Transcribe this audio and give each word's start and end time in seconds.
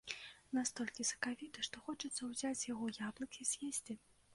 Настолькі 0.57 1.05
сакавіты, 1.11 1.67
што 1.69 1.85
хочацца 1.85 2.21
ўзяць 2.33 2.59
з 2.63 2.71
яго 2.73 2.93
яблык 3.07 3.31
і 3.45 3.51
з'есці. 3.53 3.93